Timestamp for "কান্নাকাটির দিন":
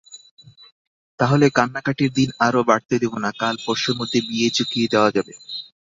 1.57-2.29